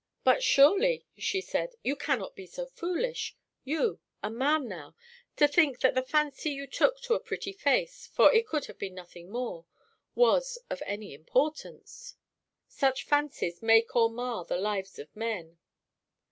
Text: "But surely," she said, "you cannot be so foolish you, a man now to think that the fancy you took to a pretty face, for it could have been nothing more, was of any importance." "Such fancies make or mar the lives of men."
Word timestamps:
"But 0.23 0.41
surely," 0.41 1.05
she 1.15 1.41
said, 1.41 1.75
"you 1.83 1.95
cannot 1.95 2.35
be 2.35 2.47
so 2.47 2.65
foolish 2.65 3.35
you, 3.63 3.99
a 4.23 4.31
man 4.31 4.67
now 4.67 4.95
to 5.35 5.47
think 5.47 5.81
that 5.81 5.93
the 5.93 6.01
fancy 6.01 6.49
you 6.49 6.65
took 6.65 6.99
to 7.01 7.13
a 7.13 7.19
pretty 7.19 7.53
face, 7.53 8.07
for 8.07 8.33
it 8.33 8.47
could 8.47 8.65
have 8.65 8.79
been 8.79 8.95
nothing 8.95 9.29
more, 9.29 9.67
was 10.15 10.57
of 10.71 10.81
any 10.87 11.13
importance." 11.13 12.15
"Such 12.67 13.05
fancies 13.05 13.61
make 13.61 13.95
or 13.95 14.09
mar 14.09 14.43
the 14.43 14.57
lives 14.57 14.97
of 14.97 15.15
men." 15.15 15.59